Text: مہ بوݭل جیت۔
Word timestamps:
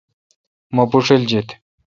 مہ 0.75 0.83
بوݭل 0.89 1.21
جیت۔ 1.29 1.47